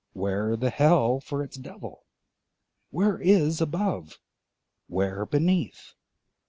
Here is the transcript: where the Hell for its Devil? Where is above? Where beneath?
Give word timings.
where 0.13 0.57
the 0.57 0.71
Hell 0.71 1.19
for 1.19 1.43
its 1.43 1.57
Devil? 1.57 2.07
Where 2.89 3.19
is 3.21 3.61
above? 3.61 4.17
Where 4.87 5.27
beneath? 5.27 5.93